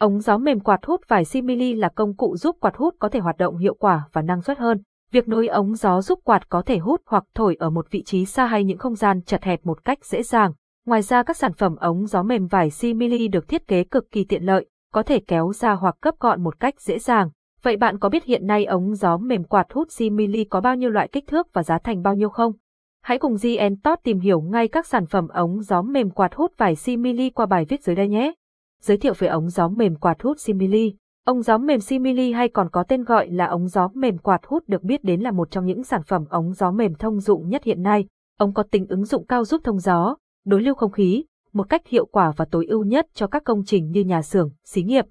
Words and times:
Ống 0.00 0.20
gió 0.20 0.38
mềm 0.38 0.60
quạt 0.60 0.86
hút 0.86 1.00
vải 1.08 1.24
simili 1.24 1.74
là 1.74 1.88
công 1.88 2.16
cụ 2.16 2.36
giúp 2.36 2.56
quạt 2.60 2.76
hút 2.76 2.94
có 2.98 3.08
thể 3.08 3.20
hoạt 3.20 3.36
động 3.36 3.56
hiệu 3.56 3.74
quả 3.74 4.08
và 4.12 4.22
năng 4.22 4.42
suất 4.42 4.58
hơn. 4.58 4.82
Việc 5.12 5.28
nối 5.28 5.48
ống 5.48 5.74
gió 5.74 6.00
giúp 6.00 6.18
quạt 6.24 6.48
có 6.48 6.62
thể 6.62 6.78
hút 6.78 7.00
hoặc 7.06 7.24
thổi 7.34 7.56
ở 7.58 7.70
một 7.70 7.90
vị 7.90 8.02
trí 8.02 8.24
xa 8.24 8.46
hay 8.46 8.64
những 8.64 8.78
không 8.78 8.94
gian 8.94 9.22
chật 9.22 9.42
hẹp 9.42 9.66
một 9.66 9.84
cách 9.84 10.04
dễ 10.04 10.22
dàng. 10.22 10.52
Ngoài 10.86 11.02
ra 11.02 11.22
các 11.22 11.36
sản 11.36 11.52
phẩm 11.52 11.76
ống 11.76 12.06
gió 12.06 12.22
mềm 12.22 12.46
vải 12.46 12.70
simili 12.70 13.28
được 13.28 13.48
thiết 13.48 13.68
kế 13.68 13.84
cực 13.84 14.10
kỳ 14.10 14.24
tiện 14.24 14.42
lợi, 14.42 14.66
có 14.92 15.02
thể 15.02 15.20
kéo 15.26 15.52
ra 15.52 15.72
hoặc 15.72 15.96
cấp 16.00 16.14
gọn 16.20 16.42
một 16.42 16.60
cách 16.60 16.80
dễ 16.80 16.98
dàng. 16.98 17.30
Vậy 17.62 17.76
bạn 17.76 17.98
có 17.98 18.08
biết 18.08 18.24
hiện 18.24 18.46
nay 18.46 18.64
ống 18.64 18.94
gió 18.94 19.16
mềm 19.16 19.44
quạt 19.44 19.66
hút 19.72 19.88
simili 19.90 20.44
có 20.44 20.60
bao 20.60 20.76
nhiêu 20.76 20.90
loại 20.90 21.08
kích 21.08 21.26
thước 21.26 21.46
và 21.52 21.62
giá 21.62 21.78
thành 21.78 22.02
bao 22.02 22.14
nhiêu 22.14 22.28
không? 22.28 22.52
Hãy 23.02 23.18
cùng 23.18 23.36
GN 23.42 23.76
Top 23.84 23.98
tìm 24.02 24.20
hiểu 24.20 24.40
ngay 24.40 24.68
các 24.68 24.86
sản 24.86 25.06
phẩm 25.06 25.28
ống 25.28 25.62
gió 25.62 25.82
mềm 25.82 26.10
quạt 26.10 26.34
hút 26.34 26.52
vải 26.58 26.76
simili 26.76 27.30
qua 27.30 27.46
bài 27.46 27.64
viết 27.68 27.82
dưới 27.82 27.96
đây 27.96 28.08
nhé. 28.08 28.32
Giới 28.82 28.96
thiệu 28.96 29.12
về 29.18 29.28
ống 29.28 29.48
gió 29.48 29.68
mềm 29.68 29.94
quạt 29.94 30.22
hút 30.22 30.40
simili. 30.40 30.94
Ống 31.24 31.42
gió 31.42 31.58
mềm 31.58 31.80
simili 31.80 32.32
hay 32.32 32.48
còn 32.48 32.70
có 32.70 32.82
tên 32.82 33.04
gọi 33.04 33.30
là 33.30 33.46
ống 33.46 33.68
gió 33.68 33.88
mềm 33.94 34.18
quạt 34.18 34.40
hút 34.46 34.64
được 34.66 34.82
biết 34.82 35.04
đến 35.04 35.20
là 35.20 35.30
một 35.30 35.50
trong 35.50 35.66
những 35.66 35.84
sản 35.84 36.02
phẩm 36.02 36.24
ống 36.30 36.52
gió 36.52 36.70
mềm 36.70 36.94
thông 36.94 37.20
dụng 37.20 37.48
nhất 37.48 37.64
hiện 37.64 37.82
nay. 37.82 38.06
Ống 38.38 38.54
có 38.54 38.62
tính 38.62 38.86
ứng 38.88 39.04
dụng 39.04 39.26
cao 39.26 39.44
giúp 39.44 39.60
thông 39.64 39.78
gió, 39.78 40.16
đối 40.44 40.62
lưu 40.62 40.74
không 40.74 40.92
khí, 40.92 41.24
một 41.52 41.68
cách 41.68 41.86
hiệu 41.86 42.06
quả 42.06 42.32
và 42.36 42.44
tối 42.50 42.66
ưu 42.66 42.84
nhất 42.84 43.06
cho 43.14 43.26
các 43.26 43.44
công 43.44 43.64
trình 43.64 43.90
như 43.90 44.04
nhà 44.04 44.22
xưởng, 44.22 44.50
xí 44.64 44.82
nghiệp. 44.82 45.04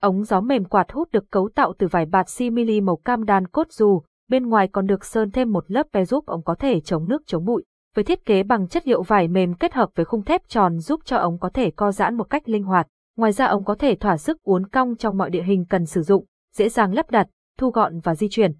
Ống 0.00 0.24
gió 0.24 0.40
mềm 0.40 0.64
quạt 0.64 0.92
hút 0.92 1.08
được 1.12 1.30
cấu 1.30 1.48
tạo 1.54 1.72
từ 1.78 1.86
vải 1.86 2.06
bạt 2.06 2.28
simili 2.28 2.80
màu 2.80 2.96
cam 2.96 3.24
đan 3.24 3.46
cốt 3.46 3.66
dù, 3.70 4.02
bên 4.28 4.46
ngoài 4.48 4.68
còn 4.68 4.86
được 4.86 5.04
sơn 5.04 5.30
thêm 5.30 5.52
một 5.52 5.64
lớp 5.68 5.86
pe 5.92 6.04
giúp 6.04 6.26
ống 6.26 6.42
có 6.42 6.54
thể 6.54 6.80
chống 6.80 7.08
nước 7.08 7.22
chống 7.26 7.44
bụi. 7.44 7.64
Với 7.96 8.04
thiết 8.04 8.24
kế 8.24 8.42
bằng 8.42 8.68
chất 8.68 8.88
liệu 8.88 9.02
vải 9.02 9.28
mềm 9.28 9.54
kết 9.54 9.74
hợp 9.74 9.90
với 9.94 10.04
khung 10.04 10.22
thép 10.22 10.48
tròn 10.48 10.78
giúp 10.78 11.00
cho 11.04 11.16
ống 11.16 11.38
có 11.38 11.48
thể 11.48 11.70
co 11.70 11.92
giãn 11.92 12.16
một 12.16 12.30
cách 12.30 12.48
linh 12.48 12.62
hoạt. 12.62 12.86
Ngoài 13.20 13.32
ra 13.32 13.46
ống 13.46 13.64
có 13.64 13.74
thể 13.74 13.94
thỏa 13.94 14.16
sức 14.16 14.42
uốn 14.42 14.66
cong 14.66 14.96
trong 14.96 15.16
mọi 15.16 15.30
địa 15.30 15.42
hình 15.42 15.64
cần 15.70 15.86
sử 15.86 16.02
dụng, 16.02 16.24
dễ 16.54 16.68
dàng 16.68 16.94
lắp 16.94 17.10
đặt, 17.10 17.26
thu 17.58 17.70
gọn 17.70 18.00
và 18.00 18.14
di 18.14 18.28
chuyển. 18.30 18.52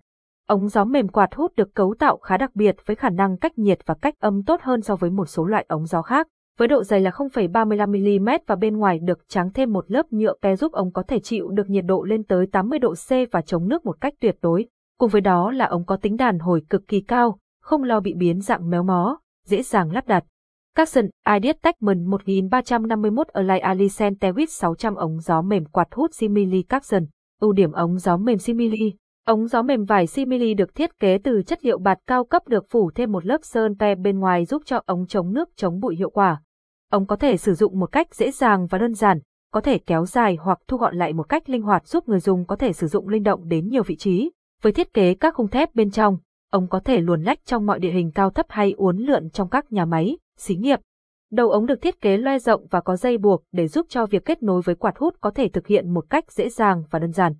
Ống 0.48 0.68
gió 0.68 0.84
mềm 0.84 1.08
quạt 1.08 1.34
hút 1.34 1.52
được 1.56 1.74
cấu 1.74 1.94
tạo 1.98 2.16
khá 2.16 2.36
đặc 2.36 2.50
biệt 2.54 2.76
với 2.86 2.96
khả 2.96 3.10
năng 3.10 3.36
cách 3.36 3.58
nhiệt 3.58 3.78
và 3.86 3.94
cách 3.94 4.14
âm 4.18 4.42
tốt 4.42 4.60
hơn 4.62 4.82
so 4.82 4.96
với 4.96 5.10
một 5.10 5.24
số 5.24 5.46
loại 5.46 5.64
ống 5.68 5.86
gió 5.86 6.02
khác. 6.02 6.28
Với 6.58 6.68
độ 6.68 6.84
dày 6.84 7.00
là 7.00 7.10
0,35mm 7.10 8.38
và 8.46 8.56
bên 8.56 8.76
ngoài 8.76 8.98
được 8.98 9.28
tráng 9.28 9.52
thêm 9.52 9.72
một 9.72 9.84
lớp 9.88 10.12
nhựa 10.12 10.34
pe 10.42 10.56
giúp 10.56 10.72
ống 10.72 10.92
có 10.92 11.02
thể 11.02 11.20
chịu 11.20 11.48
được 11.48 11.70
nhiệt 11.70 11.84
độ 11.84 12.02
lên 12.02 12.24
tới 12.24 12.46
80 12.46 12.78
độ 12.78 12.94
C 12.94 13.10
và 13.32 13.42
chống 13.42 13.68
nước 13.68 13.86
một 13.86 14.00
cách 14.00 14.14
tuyệt 14.20 14.36
đối. 14.42 14.66
Cùng 14.98 15.10
với 15.10 15.20
đó 15.20 15.50
là 15.50 15.64
ống 15.64 15.84
có 15.84 15.96
tính 15.96 16.16
đàn 16.16 16.38
hồi 16.38 16.62
cực 16.70 16.88
kỳ 16.88 17.00
cao, 17.00 17.38
không 17.62 17.82
lo 17.82 18.00
bị 18.00 18.14
biến 18.14 18.40
dạng 18.40 18.70
méo 18.70 18.82
mó, 18.82 19.18
dễ 19.46 19.62
dàng 19.62 19.92
lắp 19.92 20.06
đặt. 20.06 20.24
Capson 20.76 21.08
Ideas 21.36 21.56
Techman 21.62 22.04
1351 22.04 23.28
Align 23.28 23.60
Alicent 23.60 24.20
Tewit 24.20 24.46
600 24.46 24.94
ống 24.94 25.20
gió 25.20 25.42
mềm 25.42 25.64
quạt 25.64 25.88
hút 25.92 26.14
Simili 26.14 26.62
Capson. 26.62 27.06
Ưu 27.40 27.52
điểm 27.52 27.72
ống 27.72 27.98
gió 27.98 28.16
mềm 28.16 28.38
Simili 28.38 28.94
Ống 29.26 29.46
gió 29.46 29.62
mềm 29.62 29.84
vải 29.84 30.06
Simili 30.06 30.54
được 30.54 30.74
thiết 30.74 30.98
kế 30.98 31.18
từ 31.18 31.42
chất 31.42 31.64
liệu 31.64 31.78
bạt 31.78 31.98
cao 32.06 32.24
cấp 32.24 32.48
được 32.48 32.64
phủ 32.70 32.90
thêm 32.94 33.12
một 33.12 33.26
lớp 33.26 33.38
sơn 33.42 33.74
pe 33.78 33.94
bên 33.94 34.18
ngoài 34.18 34.44
giúp 34.44 34.62
cho 34.66 34.82
ống 34.86 35.06
chống 35.06 35.32
nước 35.32 35.48
chống 35.56 35.80
bụi 35.80 35.96
hiệu 35.96 36.10
quả. 36.10 36.42
Ống 36.90 37.06
có 37.06 37.16
thể 37.16 37.36
sử 37.36 37.54
dụng 37.54 37.80
một 37.80 37.92
cách 37.92 38.14
dễ 38.14 38.30
dàng 38.30 38.66
và 38.66 38.78
đơn 38.78 38.94
giản, 38.94 39.18
có 39.52 39.60
thể 39.60 39.78
kéo 39.78 40.06
dài 40.06 40.36
hoặc 40.40 40.58
thu 40.68 40.76
gọn 40.76 40.96
lại 40.96 41.12
một 41.12 41.28
cách 41.28 41.48
linh 41.48 41.62
hoạt 41.62 41.86
giúp 41.86 42.08
người 42.08 42.20
dùng 42.20 42.46
có 42.46 42.56
thể 42.56 42.72
sử 42.72 42.86
dụng 42.86 43.08
linh 43.08 43.22
động 43.22 43.48
đến 43.48 43.68
nhiều 43.68 43.82
vị 43.82 43.96
trí. 43.96 44.30
Với 44.62 44.72
thiết 44.72 44.92
kế 44.92 45.14
các 45.14 45.34
khung 45.34 45.48
thép 45.48 45.74
bên 45.74 45.90
trong, 45.90 46.18
ống 46.50 46.68
có 46.68 46.80
thể 46.80 47.00
luồn 47.00 47.22
lách 47.22 47.44
trong 47.44 47.66
mọi 47.66 47.78
địa 47.78 47.92
hình 47.92 48.10
cao 48.14 48.30
thấp 48.30 48.46
hay 48.48 48.72
uốn 48.72 48.96
lượn 48.96 49.30
trong 49.30 49.48
các 49.48 49.72
nhà 49.72 49.84
máy, 49.84 50.16
xí 50.40 50.56
nghiệp. 50.56 50.80
Đầu 51.30 51.50
ống 51.50 51.66
được 51.66 51.82
thiết 51.82 52.00
kế 52.00 52.16
loe 52.16 52.38
rộng 52.38 52.66
và 52.70 52.80
có 52.80 52.96
dây 52.96 53.18
buộc 53.18 53.42
để 53.52 53.68
giúp 53.68 53.86
cho 53.88 54.06
việc 54.06 54.24
kết 54.24 54.42
nối 54.42 54.62
với 54.62 54.74
quạt 54.74 54.98
hút 54.98 55.14
có 55.20 55.30
thể 55.30 55.48
thực 55.48 55.66
hiện 55.66 55.94
một 55.94 56.04
cách 56.10 56.32
dễ 56.32 56.48
dàng 56.48 56.84
và 56.90 56.98
đơn 56.98 57.12
giản. 57.12 57.32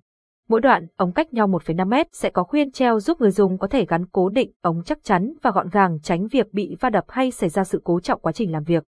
Mỗi 0.49 0.61
đoạn 0.61 0.87
ống 0.95 1.11
cách 1.11 1.33
nhau 1.33 1.47
1,5 1.47 1.87
mét 1.87 2.07
sẽ 2.13 2.29
có 2.29 2.43
khuyên 2.43 2.71
treo 2.71 2.99
giúp 2.99 3.21
người 3.21 3.31
dùng 3.31 3.57
có 3.57 3.67
thể 3.67 3.85
gắn 3.85 4.05
cố 4.05 4.29
định 4.29 4.51
ống 4.61 4.83
chắc 4.83 5.03
chắn 5.03 5.33
và 5.41 5.51
gọn 5.51 5.69
gàng 5.69 5.99
tránh 6.03 6.27
việc 6.27 6.53
bị 6.53 6.75
va 6.79 6.89
đập 6.89 7.05
hay 7.07 7.31
xảy 7.31 7.49
ra 7.49 7.63
sự 7.63 7.81
cố 7.83 7.99
trọng 7.99 8.21
quá 8.21 8.31
trình 8.31 8.51
làm 8.51 8.63
việc. 8.63 8.83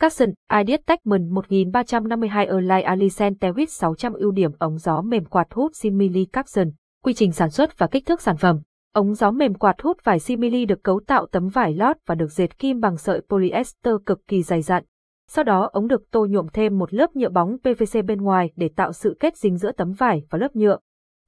Capson 0.00 0.28
Ideas 0.58 0.80
Techman 0.86 1.28
1352 1.28 2.46
Align 2.46 2.84
Alicent 2.84 3.40
Tewit 3.40 3.66
600 3.66 4.12
ưu 4.12 4.30
điểm 4.30 4.50
ống 4.58 4.78
gió 4.78 5.02
mềm 5.02 5.24
quạt 5.24 5.46
hút 5.50 5.72
Simili 5.74 6.24
Capson. 6.24 6.70
Quy 7.04 7.14
trình 7.14 7.32
sản 7.32 7.50
xuất 7.50 7.78
và 7.78 7.86
kích 7.86 8.06
thước 8.06 8.20
sản 8.20 8.36
phẩm. 8.36 8.60
Ống 8.96 9.14
gió 9.14 9.30
mềm 9.30 9.54
quạt 9.54 9.82
hút 9.82 10.04
vải 10.04 10.18
simili 10.18 10.64
được 10.64 10.82
cấu 10.82 11.00
tạo 11.06 11.26
tấm 11.26 11.48
vải 11.48 11.74
lót 11.74 11.96
và 12.06 12.14
được 12.14 12.32
dệt 12.32 12.58
kim 12.58 12.80
bằng 12.80 12.96
sợi 12.96 13.20
polyester 13.20 13.94
cực 14.06 14.26
kỳ 14.28 14.42
dày 14.42 14.62
dặn. 14.62 14.84
Sau 15.28 15.44
đó 15.44 15.68
ống 15.72 15.88
được 15.88 16.10
tô 16.10 16.26
nhuộm 16.30 16.46
thêm 16.52 16.78
một 16.78 16.94
lớp 16.94 17.16
nhựa 17.16 17.28
bóng 17.28 17.56
PVC 17.58 18.04
bên 18.04 18.20
ngoài 18.20 18.50
để 18.56 18.70
tạo 18.76 18.92
sự 18.92 19.16
kết 19.20 19.36
dính 19.36 19.56
giữa 19.56 19.72
tấm 19.72 19.92
vải 19.92 20.22
và 20.30 20.38
lớp 20.38 20.56
nhựa. 20.56 20.78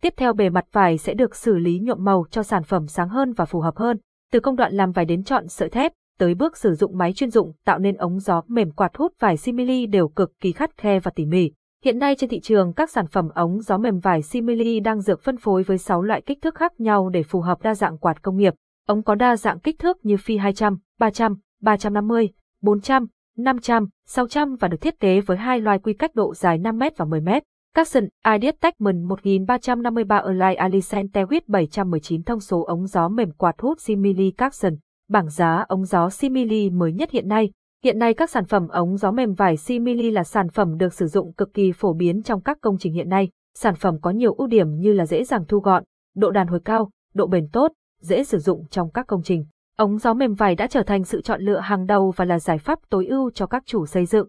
Tiếp 0.02 0.14
theo 0.16 0.32
bề 0.32 0.50
mặt 0.50 0.64
vải 0.72 0.98
sẽ 0.98 1.14
được 1.14 1.36
xử 1.36 1.58
lý 1.58 1.78
nhuộm 1.78 2.04
màu 2.04 2.24
cho 2.30 2.42
sản 2.42 2.62
phẩm 2.62 2.86
sáng 2.86 3.08
hơn 3.08 3.32
và 3.32 3.44
phù 3.44 3.60
hợp 3.60 3.76
hơn. 3.76 3.98
Từ 4.32 4.40
công 4.40 4.56
đoạn 4.56 4.74
làm 4.74 4.92
vải 4.92 5.04
đến 5.04 5.24
chọn 5.24 5.48
sợi 5.48 5.68
thép, 5.68 5.92
tới 6.18 6.34
bước 6.34 6.56
sử 6.56 6.74
dụng 6.74 6.98
máy 6.98 7.12
chuyên 7.12 7.30
dụng 7.30 7.52
tạo 7.64 7.78
nên 7.78 7.96
ống 7.96 8.18
gió 8.18 8.42
mềm 8.46 8.70
quạt 8.70 8.96
hút 8.96 9.12
vải 9.20 9.36
simili 9.36 9.86
đều 9.86 10.08
cực 10.08 10.32
kỳ 10.40 10.52
khắt 10.52 10.76
khe 10.76 11.00
và 11.00 11.10
tỉ 11.14 11.26
mỉ. 11.26 11.50
Hiện 11.84 11.98
nay 11.98 12.14
trên 12.14 12.30
thị 12.30 12.40
trường 12.40 12.72
các 12.72 12.90
sản 12.90 13.06
phẩm 13.06 13.28
ống 13.34 13.60
gió 13.60 13.78
mềm 13.78 13.98
vải 13.98 14.22
Simili 14.22 14.80
đang 14.80 15.00
được 15.06 15.22
phân 15.22 15.36
phối 15.36 15.62
với 15.62 15.78
6 15.78 16.02
loại 16.02 16.22
kích 16.26 16.38
thước 16.42 16.54
khác 16.54 16.72
nhau 16.80 17.08
để 17.08 17.22
phù 17.22 17.40
hợp 17.40 17.62
đa 17.62 17.74
dạng 17.74 17.98
quạt 17.98 18.22
công 18.22 18.36
nghiệp. 18.36 18.54
Ống 18.86 19.02
có 19.02 19.14
đa 19.14 19.36
dạng 19.36 19.60
kích 19.60 19.78
thước 19.78 20.04
như 20.04 20.16
Phi 20.16 20.36
200, 20.36 20.78
300, 20.98 21.36
350, 21.60 22.28
400, 22.62 23.06
500, 23.36 23.88
600 24.06 24.56
và 24.56 24.68
được 24.68 24.80
thiết 24.80 25.00
kế 25.00 25.20
với 25.20 25.36
hai 25.36 25.60
loài 25.60 25.78
quy 25.78 25.92
cách 25.92 26.14
độ 26.14 26.34
dài 26.34 26.58
5m 26.58 26.90
và 26.96 27.04
10m. 27.04 27.40
Capson 27.74 28.08
Ideas 28.34 28.54
Techman 28.60 29.02
1353 29.02 30.18
Align 30.18 30.56
Alicent 30.56 31.12
Tewit 31.12 31.40
719 31.46 32.22
thông 32.22 32.40
số 32.40 32.62
ống 32.62 32.86
gió 32.86 33.08
mềm 33.08 33.30
quạt 33.30 33.54
hút 33.58 33.80
Simili 33.80 34.30
Capson. 34.30 34.72
Bảng 35.08 35.28
giá 35.28 35.64
ống 35.68 35.84
gió 35.84 36.10
Simili 36.10 36.70
mới 36.70 36.92
nhất 36.92 37.10
hiện 37.10 37.28
nay, 37.28 37.50
Hiện 37.84 37.98
nay 37.98 38.14
các 38.14 38.30
sản 38.30 38.44
phẩm 38.44 38.68
ống 38.68 38.96
gió 38.96 39.10
mềm 39.10 39.34
vải 39.34 39.56
Simili 39.56 40.10
là 40.10 40.24
sản 40.24 40.48
phẩm 40.48 40.76
được 40.78 40.94
sử 40.94 41.06
dụng 41.06 41.32
cực 41.32 41.54
kỳ 41.54 41.72
phổ 41.72 41.92
biến 41.92 42.22
trong 42.22 42.40
các 42.40 42.58
công 42.60 42.78
trình 42.78 42.92
hiện 42.92 43.08
nay. 43.08 43.28
Sản 43.58 43.74
phẩm 43.74 44.00
có 44.00 44.10
nhiều 44.10 44.34
ưu 44.34 44.46
điểm 44.46 44.78
như 44.78 44.92
là 44.92 45.06
dễ 45.06 45.24
dàng 45.24 45.44
thu 45.48 45.58
gọn, 45.58 45.84
độ 46.16 46.30
đàn 46.30 46.46
hồi 46.46 46.60
cao, 46.64 46.90
độ 47.14 47.26
bền 47.26 47.48
tốt, 47.52 47.72
dễ 48.00 48.24
sử 48.24 48.38
dụng 48.38 48.66
trong 48.70 48.90
các 48.90 49.06
công 49.06 49.22
trình. 49.22 49.44
Ống 49.76 49.98
gió 49.98 50.14
mềm 50.14 50.34
vải 50.34 50.54
đã 50.54 50.66
trở 50.66 50.82
thành 50.82 51.04
sự 51.04 51.22
chọn 51.22 51.42
lựa 51.42 51.58
hàng 51.58 51.86
đầu 51.86 52.12
và 52.16 52.24
là 52.24 52.38
giải 52.38 52.58
pháp 52.58 52.78
tối 52.90 53.06
ưu 53.06 53.30
cho 53.30 53.46
các 53.46 53.62
chủ 53.66 53.86
xây 53.86 54.06
dựng. 54.06 54.28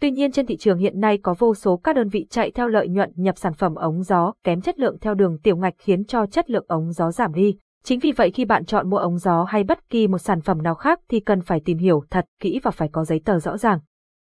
Tuy 0.00 0.10
nhiên 0.10 0.32
trên 0.32 0.46
thị 0.46 0.56
trường 0.56 0.78
hiện 0.78 1.00
nay 1.00 1.18
có 1.18 1.34
vô 1.38 1.54
số 1.54 1.76
các 1.76 1.96
đơn 1.96 2.08
vị 2.08 2.26
chạy 2.30 2.50
theo 2.50 2.68
lợi 2.68 2.88
nhuận 2.88 3.12
nhập 3.16 3.38
sản 3.38 3.52
phẩm 3.52 3.74
ống 3.74 4.02
gió 4.02 4.32
kém 4.44 4.60
chất 4.60 4.78
lượng 4.78 4.98
theo 5.00 5.14
đường 5.14 5.38
tiểu 5.42 5.56
ngạch 5.56 5.74
khiến 5.78 6.04
cho 6.04 6.26
chất 6.26 6.50
lượng 6.50 6.64
ống 6.68 6.92
gió 6.92 7.10
giảm 7.10 7.34
đi. 7.34 7.56
Chính 7.84 7.98
vì 7.98 8.12
vậy 8.12 8.30
khi 8.30 8.44
bạn 8.44 8.64
chọn 8.64 8.90
mua 8.90 8.96
ống 8.96 9.18
gió 9.18 9.44
hay 9.48 9.64
bất 9.64 9.90
kỳ 9.90 10.08
một 10.08 10.18
sản 10.18 10.40
phẩm 10.40 10.62
nào 10.62 10.74
khác 10.74 11.00
thì 11.08 11.20
cần 11.20 11.40
phải 11.40 11.60
tìm 11.64 11.78
hiểu 11.78 12.02
thật 12.10 12.26
kỹ 12.40 12.60
và 12.62 12.70
phải 12.70 12.88
có 12.92 13.04
giấy 13.04 13.20
tờ 13.24 13.38
rõ 13.38 13.56
ràng. 13.56 13.78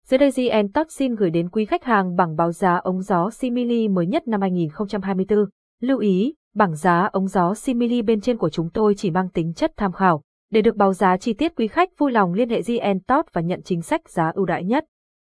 Dưới 0.06 0.18
đây 0.18 0.30
GN 0.30 0.72
Top 0.72 0.86
xin 0.90 1.14
gửi 1.14 1.30
đến 1.30 1.48
quý 1.48 1.64
khách 1.64 1.84
hàng 1.84 2.16
bảng 2.16 2.36
báo 2.36 2.52
giá 2.52 2.76
ống 2.76 3.02
gió 3.02 3.30
Simili 3.30 3.88
mới 3.88 4.06
nhất 4.06 4.28
năm 4.28 4.40
2024. 4.40 5.38
Lưu 5.82 5.98
ý, 5.98 6.34
bảng 6.54 6.74
giá 6.74 7.08
ống 7.12 7.28
gió 7.28 7.54
Simili 7.54 8.02
bên 8.02 8.20
trên 8.20 8.36
của 8.36 8.50
chúng 8.50 8.70
tôi 8.70 8.94
chỉ 8.94 9.10
mang 9.10 9.28
tính 9.28 9.52
chất 9.52 9.72
tham 9.76 9.92
khảo. 9.92 10.22
Để 10.50 10.62
được 10.62 10.76
báo 10.76 10.92
giá 10.92 11.16
chi 11.16 11.32
tiết 11.32 11.52
quý 11.56 11.68
khách 11.68 11.88
vui 11.98 12.12
lòng 12.12 12.32
liên 12.32 12.48
hệ 12.48 12.62
GN 12.62 13.00
Top 13.08 13.26
và 13.32 13.40
nhận 13.40 13.62
chính 13.62 13.82
sách 13.82 14.08
giá 14.08 14.30
ưu 14.34 14.46
đãi 14.46 14.64
nhất. 14.64 14.84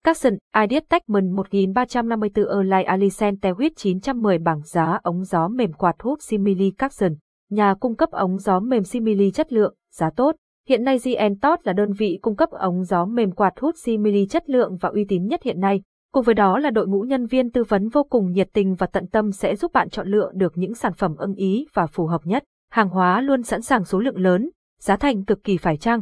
Capson, 0.03 0.33
Ideas 0.61 0.83
Techman 0.89 1.31
1354 1.31 2.45
Erlai 2.57 2.83
Alicent 2.83 3.41
Tewit 3.41 3.69
910 3.75 4.37
bảng 4.37 4.61
giá 4.61 4.99
ống 5.03 5.23
gió 5.23 5.47
mềm 5.47 5.73
quạt 5.73 5.95
hút 5.99 6.21
Simili 6.21 6.71
Capson 6.71 7.13
nhà 7.49 7.73
cung 7.79 7.95
cấp 7.95 8.11
ống 8.11 8.37
gió 8.37 8.59
mềm 8.59 8.83
Simili 8.83 9.31
chất 9.31 9.53
lượng, 9.53 9.75
giá 9.91 10.09
tốt. 10.15 10.35
Hiện 10.67 10.83
nay 10.83 10.97
GNTOT 11.03 11.59
là 11.63 11.73
đơn 11.73 11.93
vị 11.93 12.19
cung 12.21 12.35
cấp 12.35 12.49
ống 12.49 12.83
gió 12.83 13.05
mềm 13.05 13.31
quạt 13.31 13.53
hút 13.59 13.75
Simili 13.83 14.25
chất 14.25 14.49
lượng 14.49 14.77
và 14.77 14.89
uy 14.89 15.05
tín 15.09 15.27
nhất 15.27 15.43
hiện 15.43 15.59
nay. 15.59 15.81
Cùng 16.13 16.23
với 16.23 16.35
đó 16.35 16.59
là 16.59 16.69
đội 16.69 16.87
ngũ 16.87 17.01
nhân 17.01 17.25
viên 17.25 17.51
tư 17.51 17.63
vấn 17.63 17.89
vô 17.89 18.03
cùng 18.03 18.31
nhiệt 18.31 18.49
tình 18.53 18.75
và 18.75 18.87
tận 18.87 19.07
tâm 19.07 19.31
sẽ 19.31 19.55
giúp 19.55 19.73
bạn 19.73 19.89
chọn 19.89 20.07
lựa 20.07 20.31
được 20.33 20.53
những 20.55 20.73
sản 20.73 20.93
phẩm 20.93 21.15
ưng 21.15 21.33
ý 21.33 21.67
và 21.73 21.87
phù 21.87 22.05
hợp 22.05 22.21
nhất. 22.25 22.43
Hàng 22.71 22.89
hóa 22.89 23.21
luôn 23.21 23.43
sẵn 23.43 23.61
sàng 23.61 23.85
số 23.85 23.99
lượng 23.99 24.17
lớn, 24.17 24.49
giá 24.79 24.97
thành 24.97 25.25
cực 25.25 25.43
kỳ 25.43 25.57
phải 25.57 25.77
chăng. 25.77 26.01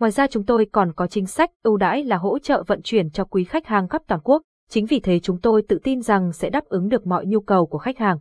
Ngoài 0.00 0.10
ra 0.10 0.26
chúng 0.26 0.44
tôi 0.44 0.66
còn 0.72 0.92
có 0.92 1.06
chính 1.06 1.26
sách 1.26 1.50
ưu 1.62 1.76
đãi 1.76 2.04
là 2.04 2.16
hỗ 2.16 2.38
trợ 2.38 2.62
vận 2.66 2.82
chuyển 2.82 3.10
cho 3.10 3.24
quý 3.24 3.44
khách 3.44 3.66
hàng 3.66 3.88
khắp 3.88 4.02
toàn 4.06 4.20
quốc. 4.24 4.42
Chính 4.70 4.86
vì 4.86 5.00
thế 5.00 5.20
chúng 5.20 5.40
tôi 5.40 5.62
tự 5.62 5.78
tin 5.82 6.02
rằng 6.02 6.32
sẽ 6.32 6.50
đáp 6.50 6.64
ứng 6.64 6.88
được 6.88 7.06
mọi 7.06 7.26
nhu 7.26 7.40
cầu 7.40 7.66
của 7.66 7.78
khách 7.78 7.98
hàng. 7.98 8.18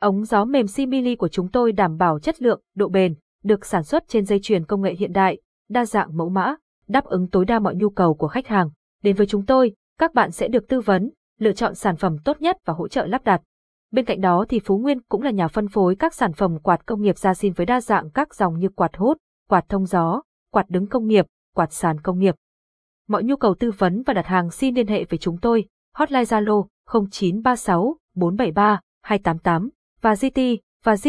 Ống 0.00 0.24
gió 0.24 0.44
mềm 0.44 0.66
Simili 0.66 1.16
của 1.16 1.28
chúng 1.28 1.48
tôi 1.48 1.72
đảm 1.72 1.96
bảo 1.96 2.18
chất 2.18 2.42
lượng, 2.42 2.60
độ 2.74 2.88
bền, 2.88 3.14
được 3.44 3.66
sản 3.66 3.84
xuất 3.84 4.08
trên 4.08 4.24
dây 4.24 4.40
chuyền 4.42 4.64
công 4.64 4.82
nghệ 4.82 4.94
hiện 4.94 5.12
đại, 5.12 5.40
đa 5.68 5.84
dạng 5.84 6.16
mẫu 6.16 6.28
mã, 6.28 6.54
đáp 6.88 7.04
ứng 7.04 7.28
tối 7.30 7.44
đa 7.44 7.58
mọi 7.58 7.74
nhu 7.74 7.90
cầu 7.90 8.14
của 8.14 8.28
khách 8.28 8.46
hàng. 8.46 8.70
Đến 9.02 9.16
với 9.16 9.26
chúng 9.26 9.46
tôi, 9.46 9.74
các 9.98 10.14
bạn 10.14 10.30
sẽ 10.30 10.48
được 10.48 10.68
tư 10.68 10.80
vấn, 10.80 11.10
lựa 11.38 11.52
chọn 11.52 11.74
sản 11.74 11.96
phẩm 11.96 12.16
tốt 12.24 12.40
nhất 12.40 12.56
và 12.64 12.74
hỗ 12.74 12.88
trợ 12.88 13.06
lắp 13.06 13.24
đặt. 13.24 13.42
Bên 13.90 14.04
cạnh 14.04 14.20
đó 14.20 14.44
thì 14.48 14.60
Phú 14.64 14.78
Nguyên 14.78 15.00
cũng 15.00 15.22
là 15.22 15.30
nhà 15.30 15.48
phân 15.48 15.68
phối 15.68 15.96
các 15.96 16.14
sản 16.14 16.32
phẩm 16.32 16.58
quạt 16.58 16.86
công 16.86 17.02
nghiệp 17.02 17.18
gia 17.18 17.34
xin 17.34 17.52
với 17.52 17.66
đa 17.66 17.80
dạng 17.80 18.10
các 18.10 18.34
dòng 18.34 18.58
như 18.58 18.68
quạt 18.68 18.96
hút, 18.96 19.16
quạt 19.48 19.68
thông 19.68 19.86
gió, 19.86 20.22
quạt 20.52 20.70
đứng 20.70 20.86
công 20.86 21.06
nghiệp, 21.06 21.26
quạt 21.54 21.72
sàn 21.72 22.00
công 22.00 22.18
nghiệp. 22.18 22.34
Mọi 23.08 23.24
nhu 23.24 23.36
cầu 23.36 23.54
tư 23.54 23.70
vấn 23.78 24.02
và 24.02 24.14
đặt 24.14 24.26
hàng 24.26 24.50
xin 24.50 24.74
liên 24.74 24.86
hệ 24.86 25.04
với 25.04 25.18
chúng 25.18 25.38
tôi, 25.38 25.64
hotline 25.94 26.24
Zalo 26.24 26.66
0936 27.10 27.96
473 28.14 28.80
288 29.02 29.70
và 30.06 30.14
GT 30.14 30.40
và 30.84 30.96
GT 30.96 31.04